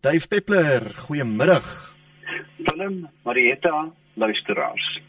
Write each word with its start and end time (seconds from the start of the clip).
Dave 0.00 0.28
Peppler, 0.28 0.94
goeiemiddag. 0.94 1.94
Willem, 2.56 3.08
Marietta, 3.24 3.92
luisteraars. 4.14 5.00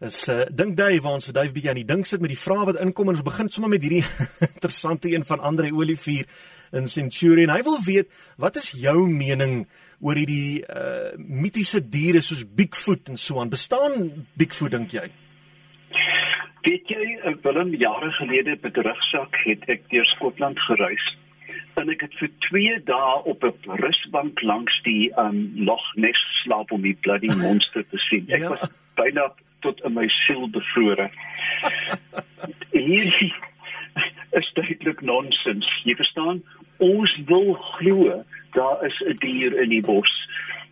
Is 0.00 0.28
uh, 0.28 0.42
dink 0.52 0.76
Dave 0.76 1.08
ons 1.08 1.24
vir 1.24 1.36
Dave 1.38 1.54
bietjie 1.54 1.70
aan 1.72 1.80
die 1.80 1.86
dink 1.88 2.04
sit 2.04 2.20
met 2.20 2.34
die 2.34 2.36
vrae 2.36 2.66
wat 2.68 2.82
inkom 2.84 3.08
en 3.08 3.16
ons 3.16 3.24
begin 3.24 3.48
sommer 3.48 3.72
met 3.72 3.86
hierdie 3.86 4.02
interessante 4.50 5.08
een 5.08 5.24
van 5.24 5.40
Andre 5.40 5.72
Olivier 5.72 6.28
in 6.76 6.84
Centurion. 6.84 7.54
Hy 7.54 7.62
wil 7.64 7.80
weet, 7.86 8.12
wat 8.36 8.60
is 8.60 8.74
jou 8.76 9.06
mening 9.08 9.62
oor 10.04 10.20
hierdie 10.20 10.60
uh 10.68 11.16
mitiese 11.16 11.80
diere 11.80 12.20
soos 12.20 12.44
Bigfoot 12.44 13.08
en 13.08 13.16
so 13.16 13.40
aan? 13.40 13.48
Bestaan 13.48 14.26
Bigfoot 14.36 14.76
dink 14.76 14.92
jy? 15.00 15.08
Weet 16.66 16.92
jy, 16.92 17.04
eh, 17.24 17.38
Willem, 17.40 17.72
jare 17.80 18.12
gelede 18.20 18.58
met 18.60 18.76
'n 18.76 18.84
rugsak 18.84 19.44
het 19.48 19.64
ek 19.64 19.88
deur 19.88 20.04
Skotland 20.12 20.60
gereis 20.68 21.14
en 21.80 21.90
ek 21.92 22.04
het 22.06 22.14
vir 22.20 22.30
2 22.48 22.76
dae 22.88 23.16
op 23.32 23.44
'n 23.44 23.78
rusbank 23.82 24.42
langs 24.42 24.76
die 24.82 25.10
um 25.18 25.52
Loch 25.68 25.88
Ness 25.94 26.22
slaap 26.42 26.72
om 26.72 26.82
die 26.82 26.96
bloody 27.00 27.32
monster 27.42 27.88
te 27.88 27.98
sien. 28.08 28.24
Ek 28.28 28.40
ja. 28.40 28.48
was 28.48 28.70
byna 28.94 29.32
tot 29.60 29.80
in 29.84 29.92
my 29.92 30.08
siel 30.08 30.48
bevrore. 30.48 31.10
Hierdie 32.70 33.34
is 34.30 34.52
duidelik 34.54 35.00
nonsens. 35.00 35.68
Jy 35.84 35.94
verstaan, 35.94 36.42
ons 36.78 37.18
wil 37.26 37.54
glo 37.54 38.24
daar 38.52 38.84
is 38.86 39.00
'n 39.00 39.16
dier 39.20 39.60
in 39.62 39.68
die 39.68 39.82
bos 39.82 40.12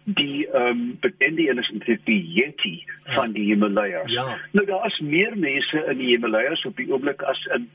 die 0.05 0.47
ehm 0.47 0.67
um, 0.69 0.97
bekende 1.01 1.49
een 1.49 1.59
is 1.59 1.71
eintlik 1.71 2.01
die 2.05 2.21
Yeti 2.37 2.85
van 3.17 3.33
die 3.33 3.45
Himalajas. 3.45 4.13
Ja. 4.13 4.39
Nou 4.53 4.67
daar 4.67 4.87
is 4.87 5.01
meer 5.01 5.33
mense 5.37 5.85
in 5.91 5.99
die 5.99 6.09
Himalajas 6.13 6.65
op 6.65 6.77
die 6.77 6.93
oomblik 6.93 7.23
as 7.23 7.45
in 7.57 7.71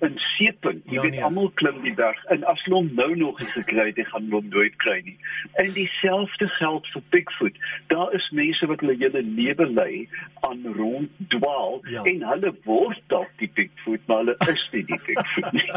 in 0.00 0.18
Seepunt. 0.18 0.82
Jy 0.86 0.94
ja, 0.94 1.02
weet 1.02 1.16
nee. 1.16 1.24
almal 1.24 1.50
klim 1.58 1.80
die 1.82 1.94
berg 1.94 2.18
en 2.34 2.44
as 2.50 2.60
hulle 2.64 2.82
hom 2.82 2.90
nou 2.98 3.08
nog 3.18 3.40
nie 3.42 3.48
gekry 3.54 3.86
het, 3.90 4.00
gaan 4.10 4.28
hulle 4.28 4.40
hom 4.40 4.52
nooit 4.52 4.76
kry 4.82 4.98
nie. 5.06 5.16
En 5.62 5.72
dieselfde 5.74 6.48
geld 6.58 6.86
vir 6.92 7.04
Bigfoot. 7.14 7.58
Daar 7.92 8.14
is 8.18 8.28
mense 8.36 8.68
wat 8.70 8.84
hulle 8.84 8.96
hele 9.00 9.22
lewe 9.22 9.66
lei 9.72 10.08
aan 10.46 10.62
ronddwaal 10.76 11.80
ja. 11.90 12.04
en 12.06 12.22
hulle 12.30 12.54
word 12.68 13.02
dalk 13.12 13.34
die 13.42 13.50
Bigfoot, 13.58 14.06
maar 14.06 14.24
hulle 14.24 14.36
is 14.54 14.64
nie 14.76 14.84
die 14.92 15.00
Bigfoot 15.08 15.52
nie. 15.52 15.68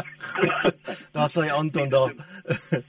Daar 1.16 1.28
sê 1.30 1.48
Anton 1.52 1.90
daar. 1.92 2.14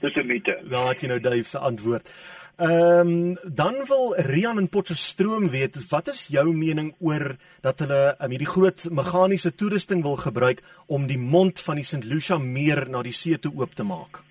Dis 0.00 0.14
'n 0.16 0.26
mite. 0.26 0.56
Daar 0.70 0.88
het 0.92 1.00
jy 1.00 1.08
nou 1.08 1.20
Dave 1.20 1.48
se 1.48 1.58
antwoord. 1.58 2.08
Ehm 2.56 3.08
um, 3.08 3.38
dan 3.42 3.74
wil 3.86 4.14
Rian 4.16 4.58
in 4.58 4.68
Potchefstroom 4.68 5.48
weet 5.50 5.88
wat 5.88 6.08
is 6.08 6.26
jou 6.30 6.52
mening 6.54 6.94
oor 6.98 7.36
dat 7.60 7.82
hulle 7.82 8.14
um, 8.14 8.30
hierdie 8.30 8.46
groot 8.46 8.84
meganiese 8.94 9.50
toerusting 9.54 10.04
wil 10.06 10.14
gebruik 10.16 10.62
om 10.86 11.08
die 11.10 11.18
mond 11.18 11.58
van 11.60 11.82
die 11.82 11.84
St 11.84 12.04
Lucia 12.06 12.38
meer 12.38 12.86
na 12.88 13.02
die 13.02 13.12
see 13.12 13.38
toe 13.38 13.50
oop 13.58 13.74
te 13.74 13.82
maak? 13.82 14.22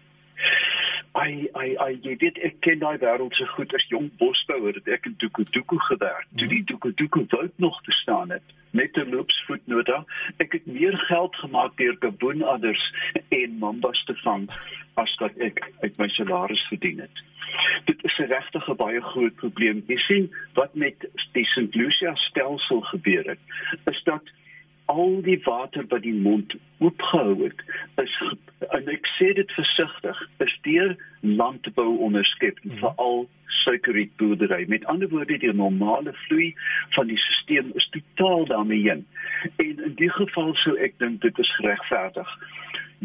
Ai 1.13 1.47
ai 1.53 1.75
ai 1.77 1.93
jy 2.01 2.15
weet 2.21 2.39
ek 2.47 2.55
ken 2.65 2.79
daai 2.81 2.97
wêreld 3.01 3.35
so 3.37 3.45
goed 3.55 3.73
as 3.77 3.85
jong 3.91 4.09
bosbouer 4.21 4.73
het 4.79 4.87
ek 4.97 5.05
in 5.09 5.17
Tukutuku 5.21 5.77
gewerk. 5.89 6.27
Toe 6.37 6.47
die 6.49 6.63
Tukutuku 6.69 7.25
wild 7.35 7.59
nog 7.65 7.81
bestaan 7.85 8.33
het 8.33 8.55
met 8.71 8.97
'n 8.97 9.13
loopsvoetnota. 9.13 10.05
Ek 10.37 10.57
het 10.57 10.65
meer 10.65 10.97
geld 10.97 11.35
gemaak 11.35 11.77
deur 11.77 11.97
baboenadders 11.99 12.83
en 13.29 13.57
mambas 13.59 14.03
te 14.05 14.15
vang 14.23 14.49
as 14.93 15.15
wat 15.19 15.37
ek 15.37 15.61
uit 15.81 15.97
my 15.97 16.09
salaris 16.09 16.65
verdien 16.69 16.99
het 17.05 17.23
dit 17.85 18.03
is 18.03 18.17
'n 18.17 18.31
regtig 18.35 18.67
'n 18.69 18.75
baie 18.75 19.01
groot 19.01 19.35
probleem. 19.35 19.83
Jy 19.87 19.97
sien 19.97 20.35
wat 20.53 20.73
met 20.73 21.09
die 21.31 21.45
St. 21.45 21.75
Lucia 21.75 22.15
stelsel 22.15 22.81
gebeur 22.81 23.25
het, 23.25 23.39
is 23.91 24.03
dat 24.03 24.23
al 24.85 25.21
die 25.21 25.39
water 25.43 25.85
wat 25.89 26.01
die 26.01 26.13
mond 26.13 26.55
oopgehou 26.79 27.43
het, 27.43 27.61
is 28.01 28.15
en 28.75 28.89
ek 28.91 29.07
sê 29.17 29.33
dit 29.37 29.51
versigtig, 29.55 30.19
is 30.43 30.57
deur 30.67 30.95
landbou 31.21 31.97
onderskep, 32.07 32.59
mm 32.63 32.69
-hmm. 32.71 32.79
veral 32.79 33.29
suikerrietboerdery. 33.63 34.65
Met 34.67 34.85
ander 34.85 35.09
woorde, 35.09 35.37
die 35.37 35.53
normale 35.53 36.13
vloei 36.13 36.55
van 36.89 37.07
die 37.07 37.17
stelsel 37.17 37.71
is 37.73 37.89
totaal 37.89 38.45
daarmee 38.45 38.81
heen. 38.89 39.05
En 39.55 39.83
in 39.83 39.95
die 39.95 40.09
geval 40.09 40.55
sou 40.55 40.77
ek 40.77 40.97
dink 40.97 41.21
dit 41.21 41.39
is 41.39 41.55
geregverdig 41.55 42.37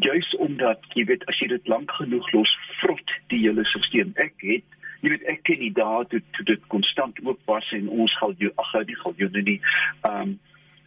juis 0.00 0.36
omdat 0.36 0.82
jy 0.94 1.04
weet 1.04 1.24
as 1.26 1.38
jy 1.42 1.48
dit 1.50 1.70
lank 1.70 1.90
genoeg 1.98 2.32
los 2.32 2.50
vrot 2.80 3.14
die 3.32 3.40
hele 3.44 3.64
stelsel 3.70 4.12
ek 4.22 4.34
het 4.46 4.76
jy 5.02 5.12
weet 5.14 5.24
ek 5.30 5.42
ken 5.46 5.62
die 5.62 5.72
dae 5.74 6.04
toe, 6.10 6.20
toe 6.36 6.44
dit 6.52 6.66
konstant 6.74 7.18
oop 7.24 7.40
was 7.50 7.66
en 7.76 7.88
ons 7.88 8.14
gaan 8.20 8.34
jy 8.38 8.50
ag 8.62 8.74
die 8.86 8.98
gaan 9.02 9.18
jy 9.18 9.30
nie 9.38 9.58
ehm 10.10 10.36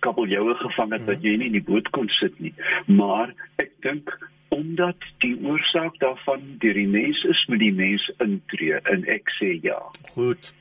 kabeljoue 0.05 0.55
gevang 0.63 0.93
het 0.97 1.05
dat 1.07 1.17
mhm. 1.17 1.27
jy 1.27 1.37
nie 1.37 1.49
in 1.51 1.59
die 1.59 1.67
boot 1.71 1.89
kon 1.95 2.09
sit 2.19 2.39
nie 2.39 2.53
maar 2.87 3.33
ek 3.61 3.73
dink 3.85 4.13
omdat 4.51 4.99
die 5.23 5.35
oorsaak 5.47 5.95
daarvan 6.03 6.41
deur 6.63 6.75
die 6.75 6.89
mens 6.91 7.21
is 7.33 7.45
met 7.47 7.61
die 7.63 7.73
mens 7.75 8.07
intree 8.23 8.81
en 8.93 9.05
ek 9.19 9.31
sê 9.39 9.55
ja 9.63 9.79
goed 10.15 10.53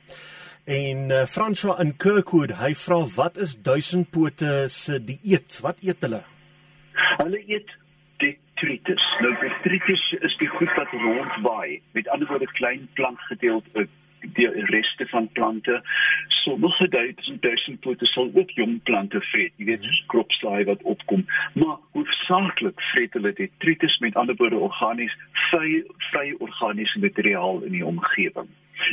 En 0.71 1.11
uh, 1.11 1.25
François 1.27 1.81
in 1.83 1.97
Kirkwood, 1.97 2.53
hy 2.61 2.75
vra 2.79 3.01
wat 3.17 3.39
is 3.43 3.57
duisendpote 3.59 4.69
se 4.71 5.01
dieet? 5.03 5.57
Wat 5.65 5.81
eet 5.83 6.05
hulle? 6.05 6.21
Hulle 7.17 7.41
eet 7.49 7.73
detritus. 8.23 9.07
Nou 9.25 9.33
detritus 9.41 10.05
is 10.21 10.37
die 10.39 10.51
goed 10.53 10.71
wat 10.77 10.93
rondwaai. 10.93 11.81
Met 11.97 12.09
ander 12.15 12.29
woorde 12.29 12.47
klein 12.61 12.87
plantgedeelte 12.95 13.89
die 14.37 14.49
reste 14.73 15.07
van 15.07 15.29
plante. 15.33 15.83
Sommige 16.29 16.89
duisend 16.89 17.43
duisend 17.43 17.81
pote 17.81 18.07
sal 18.07 18.31
ook 18.35 18.51
jong 18.51 18.83
plante 18.83 19.21
vreet. 19.21 19.53
Jy 19.57 19.65
weet, 19.65 19.83
soos 19.83 20.03
kropslaai 20.07 20.65
wat 20.65 20.83
opkom. 20.83 21.27
Maar 21.53 21.77
hoofsaaklik 21.93 22.81
vreet 22.93 23.13
hulle 23.13 23.33
detritus 23.33 23.99
met 23.99 24.17
ander 24.17 24.37
woorde 24.37 24.57
organies 24.57 25.17
vry 25.51 25.85
vry 26.11 26.35
organiese 26.39 26.99
materiaal 26.99 27.63
in 27.63 27.73
die 27.73 27.87
omgewing. 27.87 28.49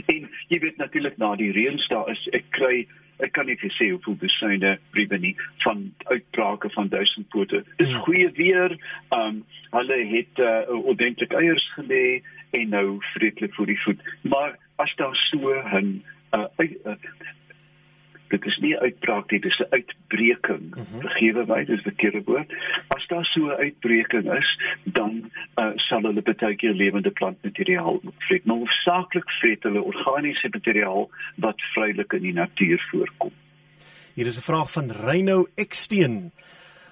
En 0.06 0.30
jy 0.48 0.60
weet 0.60 0.78
natuurlik 0.78 1.18
na 1.18 1.36
die 1.36 1.52
reën 1.52 1.80
daar 1.90 2.10
is 2.12 2.24
ek 2.36 2.50
kry 2.56 2.88
ek 3.24 3.34
kan 3.34 3.48
nie 3.50 3.58
sê 3.74 3.90
hoeveel 3.90 4.18
besyne 4.22 4.76
briewe 4.94 5.18
nie 5.18 5.34
van 5.64 5.88
uitbrake 6.12 6.70
van 6.76 6.90
duisendpote. 6.94 7.64
Dis 7.78 7.90
ja. 7.90 8.02
goeie 8.06 8.30
weer. 8.38 8.78
Um 9.16 9.44
hulle 9.74 9.98
het 10.10 10.40
uh, 10.40 10.64
ordentlik 10.70 11.34
eiers 11.36 11.66
gelê 11.76 12.22
en 12.56 12.70
nou 12.72 12.86
vreetlik 13.14 13.54
vir 13.58 13.68
die 13.74 13.80
voet. 13.84 14.06
Maar 14.22 14.56
as 14.78 14.96
daar 14.96 15.16
so 15.16 15.38
'n 15.54 16.04
uh, 16.34 16.46
uh, 16.58 16.96
dit 18.28 18.46
is 18.46 18.58
nie 18.64 18.74
uitbraak 18.78 19.32
nie, 19.32 19.40
dit 19.40 19.52
is 19.52 19.60
'n 19.60 19.74
uitbreking. 19.74 20.76
Mm 20.76 20.86
-hmm. 20.92 21.02
Vergewe 21.02 21.46
my, 21.48 21.66
dis 21.66 21.80
'n 21.80 21.90
verkeerde 21.90 22.22
woord. 22.26 22.54
As 22.88 23.08
daar 23.08 23.26
so 23.26 23.40
'n 23.48 23.60
uitbreking 23.66 24.34
is, 24.34 24.62
dan 24.84 25.32
uh, 25.56 25.72
sal 25.76 26.02
hulle 26.02 26.22
baie 26.22 26.56
keer 26.56 26.74
lewende 26.74 27.12
plantmateriaal 27.12 28.02
vreet. 28.18 28.46
Maar 28.46 28.56
hoofsaaklik 28.56 29.30
vreet 29.30 29.64
hulle 29.64 29.82
organiese 29.82 30.48
materiaal 30.52 31.10
wat 31.36 31.62
vrylik 31.74 32.14
in 32.14 32.22
die 32.22 32.34
natuur 32.34 32.88
voorkom. 32.92 33.32
Hier 34.14 34.26
is 34.26 34.38
'n 34.38 34.52
vraag 34.52 34.72
van 34.72 34.92
Reynou 34.92 35.48
Eksteen. 35.56 36.32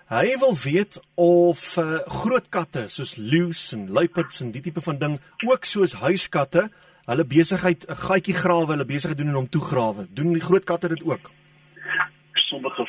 Hy 0.06 0.36
wil 0.38 0.54
weet 0.54 1.00
of 1.18 1.78
uh, 1.82 1.98
groot 2.06 2.46
katte 2.54 2.84
soos 2.94 3.16
leeu's 3.18 3.72
en 3.74 3.88
luiperds 3.90 4.44
en 4.46 4.52
die 4.54 4.62
tipe 4.62 4.84
van 4.86 5.00
ding 5.02 5.16
ook 5.48 5.66
soos 5.66 5.96
huiskatte 5.98 6.68
hulle 7.10 7.26
besigheid 7.26 7.88
'n 7.90 7.98
gaatjie 8.04 8.36
grawe, 8.38 8.70
hulle 8.76 8.86
besigheid 8.86 9.18
doen 9.18 9.34
en 9.34 9.40
hom 9.42 9.50
toegrawe. 9.50 10.06
Doen 10.14 10.38
die 10.38 10.46
groot 10.46 10.64
katte 10.64 10.94
dit 10.94 11.02
ook? 11.02 11.32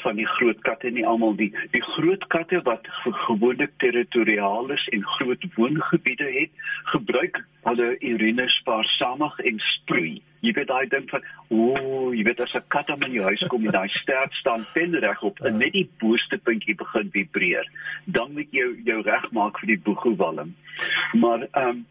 Van 0.06 0.18
die 0.20 0.28
groot 0.36 0.60
katte, 0.62 0.90
nie 0.94 1.02
almal 1.06 1.34
die 1.34 1.50
die 1.74 1.82
groot 1.82 2.22
katte 2.30 2.60
wat 2.68 2.86
gewoonlik 3.26 3.72
territoriaal 3.82 4.70
is 4.70 4.84
en 4.94 5.02
groot 5.16 5.46
woongebiede 5.56 6.28
het, 6.38 6.52
gebruik 6.92 7.40
hulle 7.66 7.88
urine 8.10 8.46
spaarsamig 8.60 9.40
en 9.50 9.58
sproei. 9.72 10.20
Jy 10.46 10.52
weet 10.54 10.70
daai 10.70 10.86
ding 10.92 11.08
van 11.10 11.26
ooh, 11.48 12.14
jy 12.14 12.22
weet 12.28 12.44
as 12.44 12.54
'n 12.54 12.62
kat 12.68 12.92
in 12.94 13.16
jou 13.18 13.24
huis 13.26 13.46
kom 13.50 13.66
en 13.66 13.74
daai 13.78 13.88
stert 13.98 14.38
staan 14.42 14.62
pen 14.74 14.94
reg 15.06 15.22
op 15.22 15.42
en 15.42 15.58
net 15.58 15.72
die 15.72 15.88
boonste 15.98 16.38
puntjie 16.38 16.76
begin 16.78 17.10
vibreer, 17.10 17.66
dan 18.06 18.32
moet 18.32 18.52
jy 18.52 18.68
jou 18.84 19.00
regmaak 19.02 19.58
vir 19.58 19.74
die 19.74 19.82
boegelwalm. 19.90 20.54
Maar 21.12 21.48
ehm 21.50 21.68
um, 21.68 21.84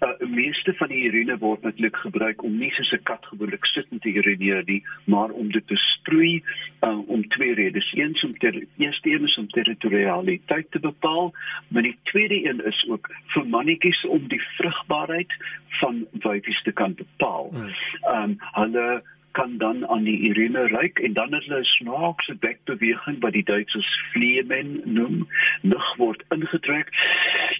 uh, 0.00 0.28
meeste 0.28 0.74
van 0.74 0.88
die 0.88 1.02
urine 1.08 1.38
word 1.38 1.62
natuurlik 1.62 1.96
gebruik 1.96 2.42
om 2.42 2.58
nie 2.58 2.70
soos 2.76 2.92
'n 2.92 3.02
kat 3.02 3.26
gewoonlik 3.26 3.64
sittend 3.64 4.02
te 4.02 4.12
urineer 4.14 4.62
nie, 4.66 4.82
maar 5.04 5.30
om 5.30 5.50
dit 5.52 5.66
te 5.66 5.76
sproei 5.76 6.42
uh, 6.80 7.08
om 7.08 7.28
twee 7.28 7.54
redes. 7.54 7.92
Eens 7.92 8.24
om 8.24 8.38
ter 8.38 8.64
eerste 8.76 9.10
een 9.10 9.24
is 9.24 9.38
om 9.38 9.48
territorialiteit 9.48 10.70
te 10.70 10.80
bepaal, 10.80 11.32
maar 11.68 11.82
die 11.82 11.98
tweede 12.02 12.48
een 12.48 12.64
is 12.64 12.86
ook 12.88 13.10
vir 13.26 13.46
mannetjies 13.46 14.04
om 14.06 14.28
die 14.28 14.42
vrugbaarheid 14.56 15.32
van 15.80 16.06
wyfies 16.12 16.62
te 16.62 16.72
kan 16.72 16.94
bepaal. 16.94 17.50
Ehm 17.54 18.22
um, 18.22 18.36
hulle 18.38 19.02
kan 19.32 19.58
dan 19.58 19.88
aan 19.88 20.02
die 20.02 20.28
urine 20.28 20.68
ruik 20.68 20.98
en 20.98 21.12
dan 21.12 21.32
het 21.32 21.44
hulle 21.44 21.60
'n 21.60 21.64
snaakse 21.64 22.34
bekbeweging 22.34 23.20
wat 23.20 23.32
die 23.32 23.44
Duitsers 23.44 23.90
vleemen 24.12 24.80
noem. 24.84 25.28
Lug 25.62 25.96
word 25.96 26.24
ingetrek. 26.28 26.88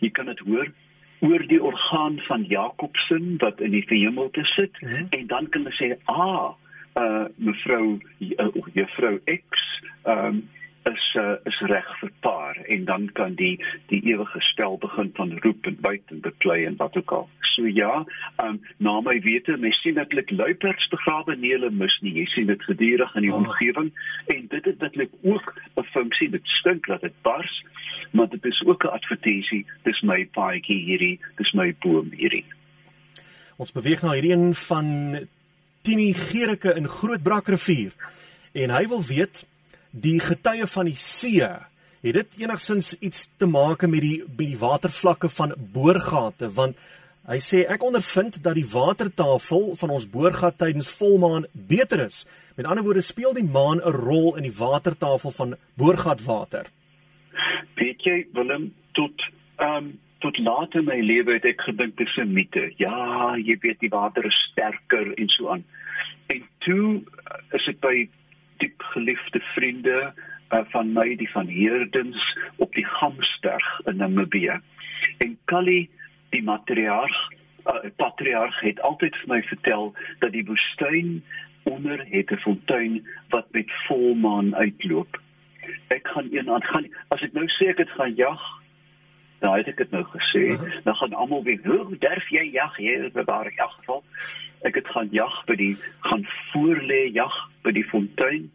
Jy 0.01 0.11
kan 0.11 0.27
dit 0.27 0.39
hoor 0.39 0.69
oor 1.21 1.47
die 1.47 1.63
orgaan 1.63 2.19
van 2.27 2.45
Jakobsen 2.49 3.35
wat 3.39 3.61
in 3.61 3.71
die 3.71 3.85
hemelte 3.89 4.45
sit 4.45 4.81
mm 4.81 4.89
-hmm. 4.89 5.07
en 5.11 5.27
dan 5.27 5.49
kan 5.49 5.63
hulle 5.63 5.77
sê 5.77 5.99
ah 6.05 6.55
uh, 6.99 7.27
mevrou 7.37 7.99
uh, 8.19 8.49
juffrou 8.73 9.21
X 9.25 9.83
um, 10.05 10.49
is 10.85 11.15
uh, 11.17 11.37
is 11.45 11.59
reg 11.71 11.89
vir 12.01 12.11
paar 12.21 12.57
en 12.57 12.85
dan 12.85 13.09
kan 13.13 13.35
die 13.35 13.57
die 13.89 14.01
ewige 14.13 14.41
spel 14.41 14.79
begin 14.79 15.11
van 15.15 15.39
roep 15.43 15.67
en 15.67 15.77
byt 15.81 16.13
en 16.15 16.21
beklei 16.21 16.65
en 16.65 16.77
wat 16.77 16.97
ook 16.97 17.13
al. 17.13 17.29
So 17.55 17.67
ja, 17.67 18.05
um, 18.45 18.61
na 18.77 19.01
my 19.01 19.21
wete, 19.25 19.57
mens 19.57 19.81
sien 19.83 19.99
netlik 19.99 20.31
luiperds 20.31 20.89
begrawe 20.93 21.37
nie 21.37 21.53
hulle 21.57 21.71
mis 21.71 21.97
nie. 22.03 22.15
Jy 22.21 22.27
sien 22.35 22.47
dit 22.47 22.63
gedurig 22.63 23.15
in 23.19 23.27
die 23.27 23.33
oh. 23.33 23.41
omgewing 23.43 23.91
en 24.35 24.47
dit 24.55 24.71
het 24.71 24.79
netlik 24.85 25.11
ook 25.23 25.55
'n 25.77 25.89
funksie. 25.95 26.31
Dit 26.31 26.47
stink 26.61 26.87
dat 26.87 27.01
dit 27.01 27.15
bars, 27.23 27.65
maar 28.11 28.29
dit 28.29 28.45
is 28.45 28.63
ook 28.67 28.85
'n 28.85 28.95
advertensie. 29.01 29.67
Dis 29.83 30.01
my 30.03 30.29
paadjie 30.33 30.85
hierdie, 30.85 31.19
dis 31.37 31.53
my 31.53 31.75
boom 31.81 32.11
hierdie. 32.13 32.45
Ons 33.57 33.73
beweeg 33.73 34.03
na 34.03 34.13
hierdie 34.13 34.33
een 34.33 34.55
van 34.55 35.19
Tini 35.83 36.13
Gerike 36.13 36.75
in 36.77 36.89
Grootbrakrivier 36.89 37.93
en 38.53 38.71
hy 38.71 38.87
wil 38.89 39.03
weet 39.03 39.47
die 39.91 40.19
getuie 40.21 40.67
van 40.67 40.87
die 40.87 40.97
see 40.97 41.49
het 41.99 42.15
dit 42.15 42.39
enigsins 42.45 42.95
iets 43.01 43.29
te 43.37 43.47
maak 43.47 43.83
met 43.87 44.01
die 44.01 44.23
met 44.27 44.47
die 44.47 44.59
watervlakke 44.59 45.29
van 45.29 45.55
boorgate 45.73 46.51
want 46.55 46.77
hy 47.29 47.39
sê 47.45 47.65
ek 47.69 47.83
ondervind 47.85 48.43
dat 48.43 48.55
die 48.55 48.69
watertafel 48.73 49.75
van 49.77 49.91
ons 49.91 50.09
boorgat 50.09 50.59
tydens 50.59 50.89
volmaan 50.97 51.45
beter 51.53 52.07
is. 52.07 52.27
Met 52.57 52.67
ander 52.67 52.85
woorde 52.85 53.05
speel 53.05 53.35
die 53.35 53.45
maan 53.45 53.83
'n 53.85 53.93
rol 53.93 54.37
in 54.37 54.43
die 54.43 54.57
watertafel 54.57 55.31
van 55.31 55.57
boorgatwater 55.77 56.67
weet 57.79 58.05
jy 58.05 58.27
Willem 58.37 58.71
tot 58.99 59.27
um 59.63 59.97
tot 60.19 60.39
laat 60.43 60.75
in 60.75 60.89
my 60.89 60.97
lewe 60.99 61.37
het 61.37 61.45
ek 61.47 61.61
gedink 61.63 61.97
dis 61.97 62.17
'n 62.19 62.33
mite. 62.35 62.73
Ja 62.77 63.37
jy 63.37 63.57
weet 63.63 63.81
die 63.81 63.91
water 63.91 64.25
is 64.27 64.39
sterker 64.51 65.15
en 65.15 65.29
so 65.29 65.49
aan. 65.49 65.65
En 66.27 66.43
toe 66.59 67.03
is 67.53 67.65
dit 67.65 67.81
by 67.81 68.09
diep 68.63 68.83
geliefde 68.93 69.41
vriende 69.55 70.13
uh, 70.53 70.61
van 70.73 70.93
my 70.93 71.17
die 71.17 71.31
van 71.31 71.47
Heerdens 71.47 72.39
op 72.57 72.75
die 72.75 72.87
Gamsberg 72.87 73.81
in 73.85 73.97
Namibië. 73.97 74.61
En 75.19 75.39
Kali 75.45 75.89
die 76.31 76.43
matriarg 76.43 77.17
uh, 77.67 77.91
patriarg 77.97 78.61
het 78.61 78.81
altyd 78.81 79.17
vir 79.23 79.35
my 79.35 79.43
vertel 79.43 79.93
dat 80.19 80.33
die 80.33 80.45
woestyn 80.45 81.23
onder 81.69 82.05
het 82.11 82.31
'n 82.33 82.43
fontein 82.45 83.07
wat 83.29 83.47
met 83.51 83.71
volmaan 83.87 84.55
uitloop. 84.57 85.21
Ek 85.89 86.09
gaan 86.09 86.29
een 86.31 86.51
aan 86.51 86.63
gaan 86.63 86.87
as 87.09 87.23
ek 87.23 87.33
nou 87.33 87.47
sê 87.47 87.69
ek 87.69 87.79
het 87.79 87.91
gaan 87.91 88.15
jag 88.15 88.58
Nou 89.41 89.57
het 89.57 89.69
ek 89.71 89.77
dit 89.77 89.91
nou 89.91 90.05
gesê, 90.05 90.45
-huh. 90.49 90.85
dan 90.85 90.95
gaan 90.95 91.13
almal 91.13 91.43
weer, 91.43 91.61
"Hoe 91.65 91.97
durf 91.99 92.29
jy 92.29 92.51
jag 92.53 92.77
hier 92.77 93.11
by 93.13 93.25
waar 93.25 93.53
jag 93.55 93.73
geval?" 93.73 94.05
Ek 94.63 94.75
het 94.75 94.89
gaan 94.89 95.09
jag 95.11 95.45
by 95.47 95.55
die 95.55 95.77
gaan 96.01 96.27
voorlê 96.53 97.13
jag 97.13 97.35
by 97.63 97.71
die 97.73 97.85
fontein 97.85 98.51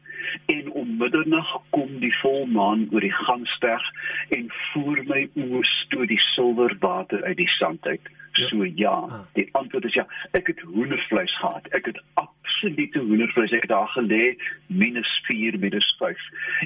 en 0.46 0.72
om 0.72 0.98
middernag 0.98 1.62
kom 1.70 2.00
die 2.00 2.14
volmaan 2.22 2.88
oor 2.92 3.00
die 3.00 3.14
gangsberg 3.14 3.86
en 4.30 4.52
voor 4.74 5.00
my 5.08 5.30
oë 5.36 5.64
stoot 5.64 6.08
die 6.08 6.20
silwer 6.34 6.76
water 6.80 7.24
uit 7.24 7.38
die 7.38 7.50
sand 7.60 7.88
uit. 7.88 8.12
Ja. 8.34 8.48
So 8.48 8.66
ja, 8.66 8.90
ah. 8.90 9.20
die 9.34 9.50
antwoord 9.52 9.86
is 9.86 9.94
ja. 9.94 10.08
Ek 10.32 10.48
het 10.48 10.60
hoendervleis 10.60 11.38
gehad. 11.38 11.68
Ek 11.78 11.86
het 11.86 12.00
absolute 12.14 13.00
hoendervleis. 13.00 13.52
Ek 13.52 13.68
het 13.68 13.70
daar 13.70 13.92
gelê 13.94 14.34
-4 14.68 15.60
-5 15.60 16.24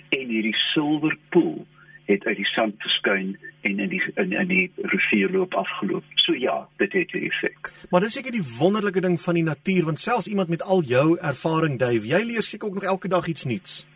en 0.09 0.27
hierdie 0.27 0.55
silwerpoel 0.55 1.65
het 2.07 2.25
uit 2.25 2.39
die 2.39 2.49
sand 2.53 2.75
verskyn 2.83 3.35
en 3.67 3.79
in 3.79 3.89
die 3.91 4.01
in 4.15 4.31
in 4.31 4.47
die 4.47 4.71
rivierloop 4.93 5.55
afgeloop. 5.59 6.03
So 6.23 6.35
ja, 6.35 6.67
dit 6.77 6.93
het 6.93 7.13
'n 7.13 7.27
effek. 7.29 7.71
Maar 7.89 8.01
dis 8.01 8.13
seker 8.13 8.31
die 8.31 8.47
wonderlike 8.59 9.01
ding 9.01 9.21
van 9.21 9.33
die 9.33 9.43
natuur 9.43 9.83
want 9.85 9.99
selfs 9.99 10.27
iemand 10.27 10.49
met 10.49 10.63
al 10.63 10.81
jou 10.81 11.17
ervaring, 11.19 11.79
Dave, 11.79 12.07
jy 12.07 12.23
leer 12.23 12.43
seker 12.43 12.67
ook 12.67 12.73
nog 12.73 12.83
elke 12.83 13.07
dag 13.07 13.27
iets 13.27 13.45
nuuts. 13.45 13.87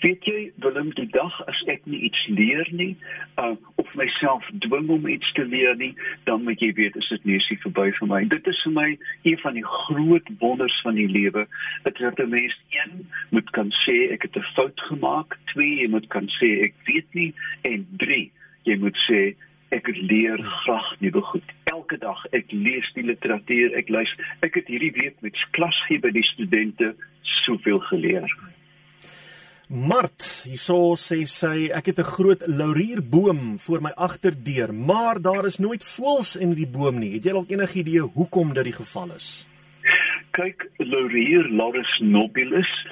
Weet 0.00 0.24
jy, 0.24 0.52
Willem, 0.56 0.90
die 0.94 1.08
dag 1.10 1.34
as 1.50 1.58
ek 1.72 1.84
nie 1.90 1.98
iets 2.08 2.20
leer 2.32 2.68
nie, 2.72 2.92
uh 3.40 3.54
of 3.80 3.88
myself 3.98 4.44
dwing 4.64 4.88
om 4.92 5.06
iets 5.08 5.32
te 5.36 5.44
leer 5.44 5.76
nie, 5.76 5.92
dan 6.28 6.44
moet 6.46 6.60
jy 6.64 6.70
weet 6.78 6.96
is 7.00 7.08
dit 7.12 7.24
nie 7.28 7.40
se 7.44 7.58
verby 7.64 7.88
vir 7.98 8.10
my. 8.10 8.20
Dit 8.32 8.48
is 8.52 8.60
vir 8.64 8.74
my 8.76 8.86
een 9.28 9.38
van 9.42 9.58
die 9.58 9.64
groot 9.66 10.30
wonders 10.40 10.76
van 10.86 10.96
die 11.00 11.08
lewe. 11.10 11.46
Dit 11.84 12.00
is 12.00 12.14
dat 12.20 12.32
mens 12.32 12.56
een 12.76 13.04
moet 13.36 13.50
kan 13.58 13.72
sê 13.84 13.96
ek 14.14 14.28
het 14.28 14.36
'n 14.36 14.48
fout 14.54 14.80
gemaak, 14.88 15.38
twee 15.52 15.82
jy 15.82 15.88
moet 15.92 16.08
kan 16.08 16.28
sê 16.38 16.52
ek 16.68 16.74
weet 16.88 17.08
nie 17.14 17.32
en 17.62 17.86
drie 18.04 18.30
jy 18.64 18.76
moet 18.80 18.96
sê 19.08 19.34
ek 19.70 19.88
leer 19.92 20.38
graag 20.42 21.00
nuwe 21.00 21.20
goed. 21.20 21.48
Elke 21.64 21.98
dag 21.98 22.26
ek 22.32 22.52
lees 22.52 22.92
die 22.94 23.04
literatuur, 23.04 23.74
ek 23.74 23.88
luister. 23.88 24.36
Ek 24.40 24.54
het 24.54 24.66
hierdie 24.66 24.92
week 24.92 25.16
met 25.20 25.46
klas 25.50 25.78
gee 25.88 25.98
by 25.98 26.10
die 26.10 26.26
studente 26.34 26.94
soveel 27.44 27.80
geleer. 27.90 28.30
Mart, 29.66 30.22
hierso 30.46 30.94
sê 30.94 31.24
sy 31.26 31.72
ek 31.74 31.88
het 31.90 31.98
'n 31.98 32.12
groot 32.14 32.42
laurierboom 32.46 33.58
voor 33.58 33.80
my 33.82 33.90
agterdeur, 33.96 34.72
maar 34.72 35.20
daar 35.20 35.44
is 35.44 35.58
nooit 35.58 35.82
voëls 35.82 36.36
in 36.36 36.54
die 36.54 36.66
boom 36.66 36.98
nie. 36.98 37.14
Het 37.14 37.24
jy 37.24 37.32
dalk 37.32 37.50
enige 37.50 37.78
idee 37.78 38.00
hoekom 38.00 38.54
dit 38.54 38.64
die 38.64 38.72
geval 38.72 39.10
is? 39.16 39.48
Kyk, 40.30 40.70
laurier 40.78 41.50
Laurus 41.50 41.98
nobilis, 41.98 42.86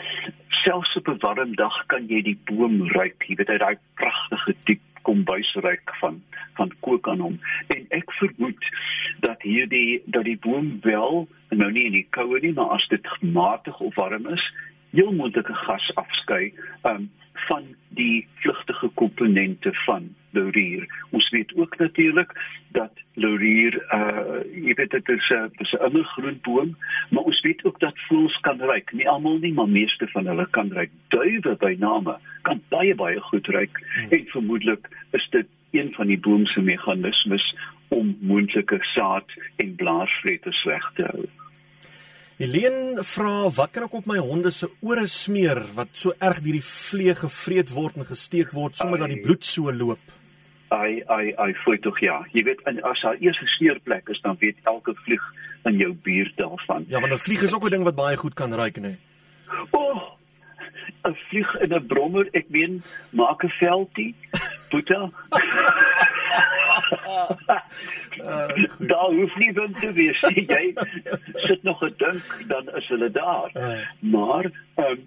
selfs 0.65 0.97
op 0.97 1.09
'n 1.09 1.19
warm 1.21 1.55
dag 1.55 1.87
kan 1.87 2.09
jy 2.09 2.23
die 2.23 2.39
boom 2.45 2.89
ruik. 2.89 3.23
Jy 3.29 3.37
weet 3.37 3.49
hy 3.49 3.59
daai 3.59 3.79
pragtige 3.95 4.55
diep 4.65 4.81
kombuisryk 5.03 5.91
van 6.01 6.23
van 6.57 6.73
kook 6.81 7.09
aan 7.09 7.21
hom. 7.21 7.39
En 7.69 7.87
ek 7.91 8.13
vermoed 8.13 8.65
dat 9.21 9.43
hierdie 9.43 10.03
dat 10.07 10.25
die 10.25 10.39
boom 10.39 10.81
wel 10.83 11.29
nou 11.51 11.71
nie 11.71 11.85
in 11.85 11.93
die 11.93 12.07
koue 12.11 12.41
nie, 12.41 12.53
maar 12.53 12.71
as 12.71 12.89
dit 12.89 13.07
matig 13.21 13.81
of 13.81 13.95
warm 13.95 14.27
is, 14.27 14.53
heel 14.95 15.13
moontlike 15.13 15.55
gas 15.67 15.91
afskei 16.01 16.53
um, 16.83 17.11
van 17.49 17.65
die 17.89 18.27
vlugtige 18.35 18.89
komponente 18.95 19.73
van 19.85 20.15
laurier. 20.31 20.87
Ons 21.11 21.31
weet 21.31 21.55
ook 21.55 21.77
natuurlik 21.79 22.33
dat 22.69 23.03
laurier 23.15 23.75
uh 23.95 24.41
jy 24.65 24.75
weet 24.75 24.91
dit 24.91 25.09
is 25.09 25.31
'n 25.31 25.51
dis 25.59 25.73
'n 25.73 25.85
immergroen 25.87 26.39
boom, 26.43 26.77
maar 27.11 27.23
ons 27.23 27.41
weet 27.41 27.65
ook 27.65 27.79
dat 27.81 27.99
voëls 28.09 28.41
kan 28.41 28.59
ruik. 28.59 28.93
Nie 28.93 29.09
almal 29.09 29.39
nie, 29.39 29.53
maar 29.53 29.69
meeste 29.69 30.09
van 30.09 30.27
hulle 30.27 30.47
kan 30.51 30.73
ruik. 30.73 30.91
Duwe 31.09 31.57
by 31.57 31.77
name 31.79 32.19
kan 32.43 32.63
baie 32.69 32.95
baie 32.95 33.21
goed 33.21 33.47
ruik 33.47 33.83
hmm. 33.95 34.11
en 34.11 34.27
vermoedelik 34.27 34.89
is 35.11 35.29
dit 35.31 35.47
een 35.71 35.93
van 35.95 36.07
die 36.07 36.19
boom 36.19 36.47
se 36.47 36.61
meganismes 36.61 37.57
om 37.89 38.17
moontlike 38.21 38.79
saad 38.81 39.27
en 39.57 39.75
blaarvleters 39.75 40.65
weg 40.65 40.91
te 40.95 41.03
hou. 41.03 41.44
Helene 42.35 43.05
vra 43.07 43.47
wat 43.55 43.71
kan 43.71 43.85
ek 43.87 43.93
op 43.95 44.09
my 44.11 44.17
honde 44.19 44.51
se 44.51 44.67
ore 44.83 45.05
smeer 45.07 45.61
wat 45.77 45.93
so 45.95 46.11
erg 46.19 46.41
deur 46.43 46.57
die 46.57 46.67
vlee 46.67 47.15
gevreet 47.15 47.71
word 47.71 48.01
en 48.01 48.09
gesteek 48.09 48.51
word 48.57 48.75
sommer 48.75 48.99
dat 48.99 49.13
die 49.13 49.21
bloed 49.23 49.47
so 49.47 49.71
loop. 49.71 50.03
Ai 50.75 50.99
ai 51.15 51.31
ai 51.39 51.53
foi 51.63 51.77
tog 51.79 52.01
ja. 52.03 52.17
Jy 52.35 52.43
weet 52.49 52.65
en 52.67 52.81
as 52.91 53.05
daar 53.07 53.21
eers 53.23 53.39
'n 53.39 53.53
smeerplek 53.59 54.11
is 54.11 54.21
dan 54.27 54.37
weet 54.41 54.59
elke 54.65 54.95
vlieg 55.05 55.23
in 55.65 55.79
jou 55.79 55.93
buurt 55.95 56.37
daarvan. 56.37 56.85
Ja, 56.89 57.01
want 57.01 57.13
'n 57.13 57.23
vlieg 57.23 57.43
is 57.43 57.55
ook 57.55 57.67
'n 57.67 57.71
ding 57.71 57.85
wat 57.85 57.95
baie 57.95 58.17
goed 58.17 58.35
kan 58.35 58.53
ruik, 58.53 58.81
nee. 58.81 58.99
O, 59.71 59.79
oh, 59.79 60.03
'n 61.07 61.17
vlieg 61.31 61.55
in 61.63 61.73
'n 61.73 61.87
brommer, 61.87 62.29
ek 62.33 62.49
meen, 62.49 62.83
maak 63.11 63.45
'n 63.45 63.55
veldie. 63.61 64.15
Boeta. 64.71 65.11
uh, 68.23 68.49
daar 68.93 69.11
hoef 69.11 69.37
nie 69.37 69.53
wind 69.53 69.81
te 69.81 69.93
wees 69.93 70.21
nie. 70.35 70.47
Jy 70.47 70.75
sit 71.47 71.63
nog 71.63 71.79
gedink 71.79 72.49
dan 72.49 72.71
is 72.77 72.89
hulle 72.89 73.11
daar. 73.11 73.51
Uh. 73.55 73.79
Maar 74.01 74.51
um, 74.77 75.07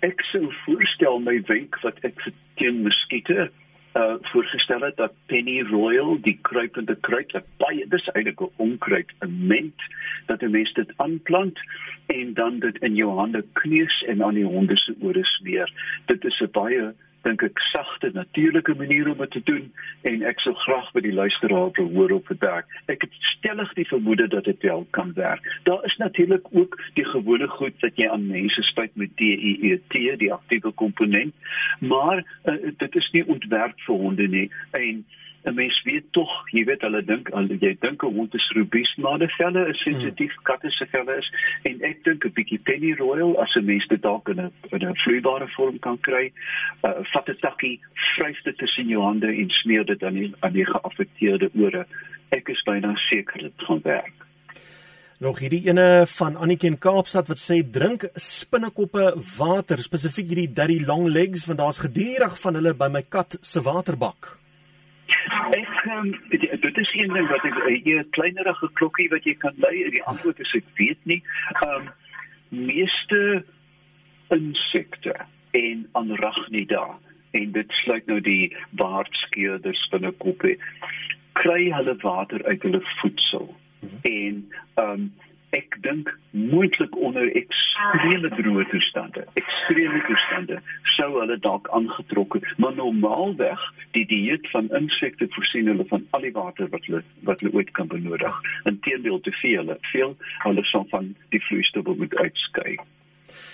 ek 0.00 0.22
sou 0.30 0.48
voorstel 0.64 1.18
my 1.22 1.38
wenk 1.46 1.78
wat 1.82 1.98
ek 2.06 2.20
vir 2.24 2.38
teen 2.60 2.82
muskiete 2.86 3.50
uh 3.92 4.14
voorgestel 4.32 4.80
het 4.80 4.96
dat 4.96 5.12
Penny 5.26 5.62
Royal 5.68 6.16
die 6.24 6.38
kruipende 6.48 6.94
kruid 7.00 7.32
wat 7.36 7.48
baie 7.60 7.84
dis 7.92 8.06
eintlik 8.14 8.40
'n 8.40 8.52
onkruid 8.56 9.10
'n 9.20 9.46
ment 9.46 9.80
dat 10.26 10.42
'n 10.42 10.50
mens 10.50 10.72
dit 10.72 10.92
aanplant 10.96 11.58
en 12.06 12.34
dan 12.34 12.58
dit 12.58 12.76
in 12.82 12.94
jou 12.94 13.10
hande 13.18 13.44
kneus 13.52 14.02
en 14.08 14.24
aan 14.24 14.34
die 14.34 14.44
honde 14.44 14.76
se 14.76 14.94
ore 15.00 15.24
smeer. 15.24 15.72
Dit 16.06 16.24
is 16.24 16.40
'n 16.40 16.50
baie 16.52 16.94
dink 17.22 17.42
ek 17.46 17.60
sagte 17.70 18.10
natuurlike 18.14 18.74
manier 18.74 19.10
om 19.10 19.18
dit 19.22 19.30
te 19.30 19.42
doen 19.44 19.68
en 20.08 20.22
ek 20.26 20.40
sou 20.44 20.54
graag 20.64 20.90
by 20.96 21.02
die 21.04 21.14
luisteraar 21.14 21.70
wil 21.78 21.90
hoor 21.94 22.16
op 22.18 22.28
dit. 22.32 22.42
Ek 22.92 23.06
het 23.06 23.16
stellig 23.32 23.72
die 23.78 23.86
vermoede 23.88 24.28
dat 24.28 24.44
dit 24.44 24.62
wel 24.62 24.86
kan 24.90 25.12
werk. 25.14 25.46
Daar 25.68 25.84
is 25.84 25.96
natuurlik 25.96 26.46
ook 26.50 26.78
die 26.94 27.04
gewone 27.04 27.48
goed 27.48 27.74
wat 27.80 27.96
jy 27.96 28.08
aan 28.08 28.26
mense 28.26 28.62
spuit 28.62 28.94
met 28.96 29.16
DEET, 29.16 29.98
die 30.18 30.32
aktiewe 30.32 30.72
komponent, 30.72 31.34
maar 31.80 32.24
uh, 32.44 32.54
dit 32.76 32.96
is 32.96 33.10
nie 33.12 33.26
ontwerp 33.26 33.80
vir 33.86 33.96
honde 34.04 34.28
nie 34.28 34.48
en 34.70 35.04
'n 35.44 35.54
mens 35.54 35.82
weet 35.82 36.04
tog, 36.10 36.30
jy 36.50 36.64
weet 36.64 36.84
hulle 36.86 37.02
dink 37.04 37.30
al 37.30 37.46
jy 37.46 37.72
dink 37.80 38.02
'n 38.02 38.14
hond 38.14 38.34
is 38.34 38.50
robuust, 38.56 38.96
maar 38.98 39.18
die 39.18 39.28
velle 39.36 39.66
is 39.68 39.82
sensitief, 39.82 40.34
hmm. 40.34 40.42
katte 40.42 40.70
se 40.70 40.86
velle 40.86 41.16
is 41.18 41.30
en 41.62 41.82
ek 41.82 42.04
dink 42.04 42.24
'n 42.24 42.34
bietjie 42.38 42.60
penny 42.62 42.92
royal 42.94 43.34
as 43.42 43.54
'n 43.56 43.64
mens 43.64 43.86
dit 43.88 44.02
dalk 44.02 44.28
in 44.28 44.40
'n 44.40 44.52
in 44.70 44.86
'n 44.88 45.00
vloeibare 45.04 45.48
vorm 45.56 45.78
kan 45.78 45.98
kry. 46.00 46.32
Uh 46.86 47.02
vat 47.12 47.28
'n 47.28 47.38
takkie, 47.40 47.80
vryf 48.16 48.42
dit 48.42 48.58
tussen 48.58 48.88
jou 48.88 49.02
hande 49.02 49.26
en 49.26 49.50
smeer 49.50 49.84
dit 49.84 50.02
aan 50.02 50.14
die 50.14 50.32
aan 50.40 50.52
die 50.52 50.66
geaffekteerde 50.66 51.50
ore. 51.54 51.86
Ek 52.30 52.48
is 52.48 52.62
byna 52.62 52.94
seker 52.96 53.40
dit 53.42 53.52
gaan 53.56 53.80
werk. 53.82 54.14
Nog 55.22 55.38
hierdie 55.38 55.68
ene 55.68 56.04
van 56.06 56.36
Annetjie 56.36 56.70
in 56.70 56.78
Kaapstad 56.78 57.28
wat 57.28 57.38
sê 57.38 57.60
drink 57.62 58.08
spinnekoppe 58.14 59.12
water, 59.38 59.78
spesifiek 59.78 60.26
hierdie 60.26 60.52
daddy 60.52 60.80
long 60.82 61.06
legs 61.06 61.46
want 61.46 61.58
daar's 61.58 61.78
gedurig 61.78 62.40
van 62.40 62.54
hulle 62.54 62.74
by 62.74 62.88
my 62.88 63.02
kat 63.02 63.38
se 63.40 63.62
waterbak. 63.62 64.41
Ek 65.52 65.84
um, 65.92 66.12
dit 66.30 66.78
is 66.78 66.92
een 66.96 67.12
ding 67.12 67.28
wat 67.28 67.44
ek 67.44 67.56
'n 67.84 68.06
kleinerige 68.16 68.68
klokkie 68.72 69.08
wat 69.08 69.24
jy 69.24 69.34
kan 69.34 69.54
lei. 69.56 69.90
Die 69.90 70.04
antwoord 70.04 70.40
is 70.40 70.54
ek 70.56 70.64
weet 70.80 71.04
nie. 71.04 71.22
Ehm 71.60 71.88
um, 71.88 71.90
meeste 72.52 73.44
insekte 74.28 75.14
en 75.50 75.88
anragnida 75.92 76.98
en 77.30 77.52
dit 77.52 77.72
sluit 77.72 78.06
nou 78.06 78.20
die 78.20 78.56
baardskeerders 78.70 79.88
binnekoppe 79.92 80.56
kry 81.40 81.70
hulle 81.72 81.96
water 82.04 82.44
uit 82.44 82.62
hulle 82.62 82.80
voedsel 83.00 83.54
hmm. 83.80 83.98
en 84.02 84.48
ehm 84.74 84.90
um, 84.90 85.12
ek 85.52 85.78
dink 85.84 86.10
moontlik 86.30 86.96
onder 86.96 87.28
ekstreme 87.42 88.28
droë 88.38 88.66
toestande 88.70 89.26
ekstreme 89.40 90.00
toestande 90.08 90.60
sou 90.96 91.10
hulle 91.20 91.38
dalk 91.44 91.68
aangetrok 91.76 92.38
het 92.38 92.48
maar 92.56 92.74
normaalweg 92.74 93.60
die 93.92 94.06
dieet 94.06 94.50
van 94.50 94.68
insekte 94.76 95.28
voorsien 95.30 95.66
hulle 95.66 95.84
van 95.88 96.06
al 96.10 96.26
die 96.26 96.32
water 96.32 96.68
wat 96.72 96.84
hulle 96.88 97.02
wat 97.28 97.40
hulle 97.40 97.54
ooit 97.54 97.70
kan 97.76 97.88
benodig. 97.88 98.40
Inteendeel 98.64 99.20
te 99.20 99.32
veel 99.40 99.76
veel 99.92 100.16
hulle 100.44 100.64
sal 100.64 100.86
van 100.90 101.14
die 101.34 101.42
vloeistof 101.48 101.96
moet 101.96 102.14
uitskei. 102.16 102.76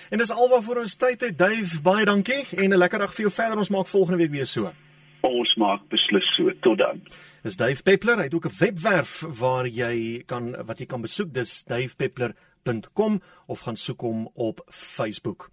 En 0.09 0.17
dis 0.17 0.31
alwaar 0.31 0.63
vir 0.65 0.83
ons 0.83 0.95
tyd 0.95 1.21
het 1.27 1.37
Dave. 1.37 1.81
Baie 1.83 2.05
dankie 2.05 2.43
en 2.57 2.69
'n 2.73 2.77
lekker 2.83 2.99
dag 2.99 3.13
vir 3.13 3.25
jou. 3.25 3.31
Verder 3.31 3.57
ons 3.57 3.69
maak 3.69 3.87
volgende 3.87 4.17
week 4.17 4.31
weer 4.31 4.45
so. 4.45 4.71
Ons 5.21 5.55
maak 5.59 5.81
beslis 5.91 6.25
so 6.37 6.51
tot 6.63 6.77
dan. 6.79 7.01
Dis 7.43 7.57
Dave 7.59 7.83
Peppler, 7.83 8.17
hy 8.17 8.27
het 8.29 8.33
ook 8.33 8.47
'n 8.47 8.59
webwerf 8.59 9.25
waar 9.39 9.67
jy 9.67 10.23
kan 10.25 10.55
wat 10.65 10.79
jy 10.79 10.85
kan 10.85 11.01
besoek 11.01 11.33
dis 11.33 11.63
davepeppler.com 11.63 13.21
of 13.47 13.59
gaan 13.59 13.75
soek 13.75 14.01
hom 14.01 14.29
op 14.33 14.61
Facebook. 14.71 15.49